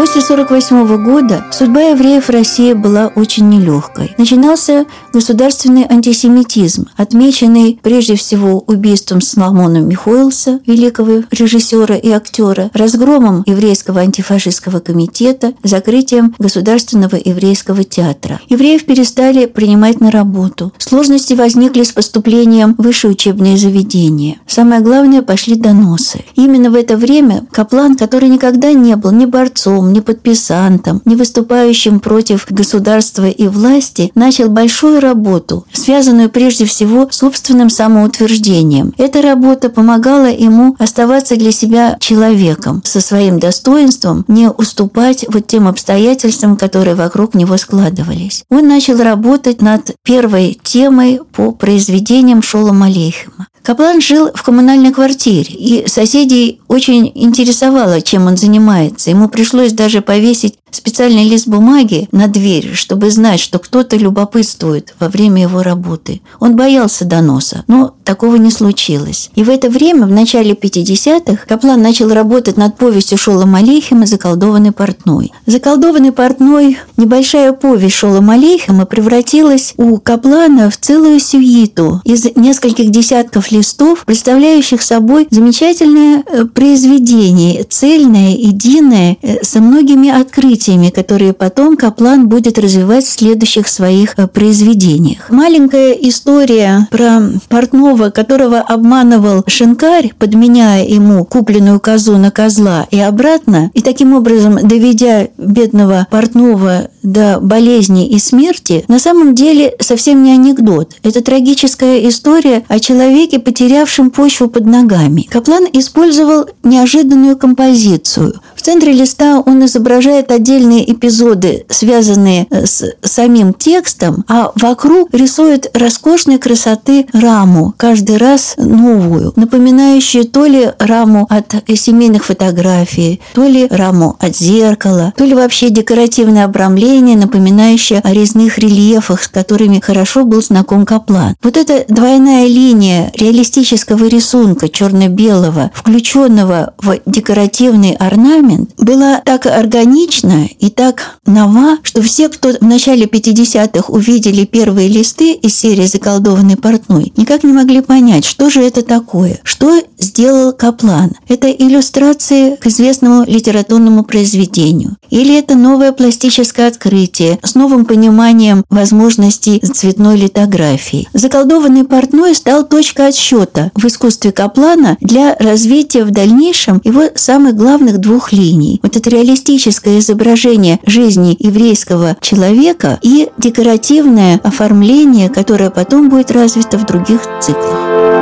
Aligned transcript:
После 0.00 0.22
1948 0.22 1.04
года 1.04 1.44
судьба 1.50 1.82
евреев 1.90 2.28
в 2.28 2.30
России 2.30 2.72
была 2.72 3.08
очень 3.08 3.50
нелегкой. 3.50 4.14
Начинался 4.16 4.86
государственный 5.12 5.84
антисемитизм, 5.86 6.86
отмеченный 6.96 7.78
прежде 7.82 8.14
всего 8.14 8.60
убийством 8.60 9.20
Соломона 9.20 9.82
Михоэлса, 9.82 10.60
великого 10.66 11.24
режиссера 11.30 11.96
и 11.96 12.08
актера, 12.08 12.70
разгромом 12.72 13.42
еврейского 13.44 14.00
антифашистского 14.00 14.80
комитета, 14.80 15.52
закрытием 15.62 16.34
Государственного 16.38 17.16
еврейского 17.22 17.84
театра. 17.84 18.40
Евреев 18.48 18.86
перестали 18.86 19.44
принимать 19.44 20.00
на 20.00 20.10
работу. 20.10 20.72
Сложности 20.78 21.34
возникли 21.34 21.82
с 21.82 21.92
поступлением 21.92 22.74
в 22.78 22.84
высшие 22.84 23.10
учебные 23.10 23.58
заведения. 23.58 24.38
Самое 24.46 24.80
главное, 24.80 25.20
пошли 25.20 25.56
доносы. 25.56 26.24
Именно 26.36 26.70
в 26.70 26.74
это 26.74 26.96
время 26.96 27.44
Каплан, 27.50 27.98
который 27.98 28.30
никогда 28.30 28.72
не 28.72 28.96
был 28.96 29.10
ни 29.12 29.26
борцом, 29.26 29.89
ни 29.92 30.00
подписантом, 30.00 31.02
ни 31.04 31.14
выступающим 31.14 32.00
против 32.00 32.46
государства 32.50 33.28
и 33.28 33.48
власти, 33.48 34.10
начал 34.14 34.48
большую 34.48 35.00
работу, 35.00 35.66
связанную 35.72 36.30
прежде 36.30 36.64
всего 36.64 37.08
с 37.10 37.20
собственным 37.20 37.70
самоутверждением. 37.70 38.94
Эта 38.96 39.22
работа 39.22 39.68
помогала 39.68 40.30
ему 40.30 40.74
оставаться 40.78 41.36
для 41.36 41.52
себя 41.52 41.96
человеком, 42.00 42.82
со 42.84 43.00
своим 43.00 43.38
достоинством, 43.38 44.24
не 44.26 44.48
уступать 44.48 45.24
вот 45.28 45.46
тем 45.46 45.68
обстоятельствам, 45.68 46.56
которые 46.56 46.94
вокруг 46.94 47.34
него 47.34 47.56
складывались. 47.56 48.44
Он 48.50 48.66
начал 48.68 49.02
работать 49.02 49.62
над 49.62 49.94
первой 50.02 50.58
темой 50.62 51.20
по 51.32 51.52
произведениям 51.52 52.42
Шолома 52.42 52.86
Алейхема. 52.86 53.48
Каплан 53.70 54.00
жил 54.00 54.32
в 54.34 54.42
коммунальной 54.42 54.92
квартире, 54.92 55.54
и 55.54 55.86
соседей 55.86 56.60
очень 56.66 57.12
интересовало, 57.14 58.00
чем 58.00 58.26
он 58.26 58.36
занимается. 58.36 59.10
Ему 59.10 59.28
пришлось 59.28 59.72
даже 59.72 60.00
повесить 60.00 60.56
специальный 60.72 61.28
лист 61.28 61.46
бумаги 61.46 62.08
на 62.12 62.26
дверь, 62.28 62.74
чтобы 62.74 63.10
знать, 63.10 63.40
что 63.40 63.58
кто-то 63.58 63.96
любопытствует 63.96 64.94
во 64.98 65.08
время 65.08 65.42
его 65.42 65.62
работы. 65.62 66.20
Он 66.38 66.56
боялся 66.56 67.04
доноса, 67.04 67.64
но 67.66 67.94
такого 68.04 68.36
не 68.36 68.50
случилось. 68.50 69.30
И 69.34 69.42
в 69.42 69.50
это 69.50 69.68
время, 69.68 70.06
в 70.06 70.10
начале 70.10 70.52
50-х, 70.54 71.46
Каплан 71.46 71.82
начал 71.82 72.08
работать 72.12 72.56
над 72.56 72.76
повестью 72.76 73.18
Шола 73.18 73.46
Малейхема 73.46 74.06
«Заколдованный 74.06 74.72
портной». 74.72 75.32
«Заколдованный 75.46 76.12
портной»– 76.12 76.78
небольшая 76.96 77.52
повесть 77.52 77.96
Шола 77.96 78.20
Малейхема 78.20 78.86
превратилась 78.86 79.74
у 79.76 79.98
Каплана 79.98 80.70
в 80.70 80.76
целую 80.76 81.20
сюиту 81.20 82.00
из 82.04 82.24
нескольких 82.36 82.90
десятков 82.90 83.50
листов, 83.50 83.59
представляющих 84.06 84.82
собой 84.82 85.26
замечательное 85.30 86.24
э, 86.26 86.44
произведение, 86.44 87.64
цельное, 87.64 88.30
единое, 88.30 89.16
э, 89.22 89.42
со 89.42 89.60
многими 89.60 90.08
открытиями 90.08 90.90
которые 90.90 91.32
потом 91.32 91.76
Каплан 91.76 92.28
будет 92.28 92.58
развивать 92.58 93.04
в 93.04 93.10
следующих 93.10 93.68
своих 93.68 94.14
э, 94.16 94.26
произведениях. 94.26 95.30
Маленькая 95.30 95.92
история 95.92 96.88
про 96.90 97.22
портного, 97.48 98.10
которого 98.10 98.58
обманывал 98.58 99.44
шинкарь, 99.46 100.12
подменяя 100.18 100.86
ему 100.86 101.24
купленную 101.24 101.80
козу 101.80 102.18
на 102.18 102.30
козла 102.30 102.86
и 102.90 103.00
обратно, 103.00 103.70
и 103.74 103.80
таким 103.80 104.14
образом 104.14 104.58
доведя 104.62 105.28
бедного 105.38 106.06
портного 106.10 106.90
до 107.02 107.38
болезни 107.40 108.08
и 108.08 108.18
смерти, 108.18 108.84
на 108.88 108.98
самом 108.98 109.34
деле 109.34 109.74
совсем 109.80 110.22
не 110.22 110.32
анекдот. 110.32 110.92
Это 111.02 111.22
трагическая 111.22 112.08
история 112.08 112.64
о 112.68 112.78
человеке, 112.78 113.38
потерявшем 113.38 114.10
почву 114.10 114.48
под 114.48 114.66
ногами. 114.66 115.22
Каплан 115.30 115.66
использовал 115.72 116.46
неожиданную 116.62 117.36
композицию. 117.36 118.40
В 118.54 118.62
центре 118.62 118.92
листа 118.92 119.42
он 119.44 119.64
изображает 119.64 120.30
отдельные 120.30 120.90
эпизоды, 120.92 121.64
связанные 121.68 122.46
э, 122.50 122.66
с 122.66 122.84
самим 123.02 123.54
текстом, 123.54 124.24
а 124.28 124.52
вокруг 124.54 125.08
рисует 125.12 125.70
роскошной 125.74 126.38
красоты 126.38 127.06
раму, 127.12 127.72
каждый 127.76 128.18
раз 128.18 128.54
новую, 128.58 129.32
напоминающую 129.36 130.24
то 130.24 130.44
ли 130.44 130.72
раму 130.78 131.26
от 131.30 131.54
семейных 131.74 132.26
фотографий, 132.26 133.20
то 133.34 133.46
ли 133.46 133.66
раму 133.70 134.16
от 134.20 134.36
зеркала, 134.36 135.14
то 135.16 135.24
ли 135.24 135.34
вообще 135.34 135.70
декоративное 135.70 136.44
обрамление, 136.44 136.89
напоминающее 136.98 138.00
о 138.00 138.12
резных 138.12 138.58
рельефах, 138.58 139.22
с 139.22 139.28
которыми 139.28 139.80
хорошо 139.80 140.24
был 140.24 140.42
знаком 140.42 140.84
Каплан. 140.84 141.36
Вот 141.42 141.56
эта 141.56 141.84
двойная 141.88 142.46
линия 142.46 143.12
реалистического 143.14 144.06
рисунка 144.06 144.68
черно-белого, 144.68 145.70
включенного 145.74 146.74
в 146.78 146.98
декоративный 147.06 147.92
орнамент, 147.92 148.70
была 148.78 149.20
так 149.24 149.46
органична 149.46 150.48
и 150.58 150.70
так 150.70 151.18
нова, 151.26 151.78
что 151.82 152.02
все, 152.02 152.28
кто 152.28 152.50
в 152.52 152.62
начале 152.62 153.06
50-х 153.06 153.92
увидели 153.92 154.44
первые 154.44 154.88
листы 154.88 155.32
из 155.32 155.56
серии 155.56 155.86
«Заколдованный 155.86 156.56
портной», 156.56 157.12
никак 157.16 157.44
не 157.44 157.52
могли 157.52 157.80
понять, 157.80 158.24
что 158.24 158.50
же 158.50 158.62
это 158.62 158.82
такое, 158.82 159.40
что 159.44 159.80
сделал 159.98 160.52
Каплан. 160.52 161.12
Это 161.28 161.50
иллюстрации 161.50 162.56
к 162.56 162.66
известному 162.66 163.24
литературному 163.24 164.04
произведению. 164.04 164.96
Или 165.10 165.38
это 165.38 165.54
новое 165.54 165.92
пластическое 165.92 166.68
открытие 166.80 167.38
с 167.42 167.54
новым 167.54 167.84
пониманием 167.84 168.64
возможностей 168.70 169.60
цветной 169.60 170.16
литографии. 170.16 171.08
«Заколдованный 171.12 171.84
портной» 171.84 172.34
стал 172.34 172.64
точкой 172.64 173.08
отсчета 173.08 173.70
в 173.74 173.84
искусстве 173.86 174.32
Каплана 174.32 174.96
для 175.00 175.36
развития 175.38 176.04
в 176.04 176.10
дальнейшем 176.10 176.80
его 176.84 177.02
самых 177.14 177.54
главных 177.54 177.98
двух 177.98 178.32
линий. 178.32 178.80
Вот 178.82 178.96
это 178.96 179.10
реалистическое 179.10 179.98
изображение 179.98 180.80
жизни 180.86 181.36
еврейского 181.38 182.16
человека 182.20 182.98
и 183.02 183.28
декоративное 183.36 184.40
оформление, 184.42 185.28
которое 185.28 185.70
потом 185.70 186.08
будет 186.08 186.30
развито 186.30 186.78
в 186.78 186.86
других 186.86 187.20
циклах. 187.40 188.19